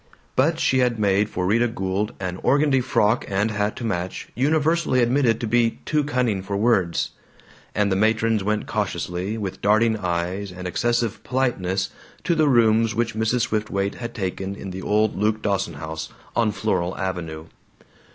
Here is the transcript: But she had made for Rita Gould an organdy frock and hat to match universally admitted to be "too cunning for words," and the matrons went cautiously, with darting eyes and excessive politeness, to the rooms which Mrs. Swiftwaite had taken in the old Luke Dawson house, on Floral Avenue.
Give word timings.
But 0.35 0.59
she 0.59 0.79
had 0.79 0.97
made 0.97 1.29
for 1.29 1.45
Rita 1.45 1.67
Gould 1.67 2.13
an 2.19 2.37
organdy 2.37 2.81
frock 2.81 3.23
and 3.27 3.51
hat 3.51 3.75
to 3.75 3.83
match 3.85 4.29
universally 4.33 4.99
admitted 4.99 5.39
to 5.39 5.45
be 5.45 5.77
"too 5.85 6.03
cunning 6.03 6.41
for 6.41 6.57
words," 6.57 7.11
and 7.75 7.91
the 7.91 7.95
matrons 7.95 8.43
went 8.43 8.65
cautiously, 8.65 9.37
with 9.37 9.61
darting 9.61 9.95
eyes 9.97 10.51
and 10.51 10.67
excessive 10.67 11.23
politeness, 11.23 11.91
to 12.23 12.33
the 12.33 12.49
rooms 12.49 12.95
which 12.95 13.13
Mrs. 13.13 13.41
Swiftwaite 13.41 13.93
had 13.99 14.15
taken 14.15 14.55
in 14.55 14.71
the 14.71 14.81
old 14.81 15.15
Luke 15.15 15.43
Dawson 15.43 15.75
house, 15.75 16.09
on 16.35 16.51
Floral 16.51 16.97
Avenue. 16.97 17.45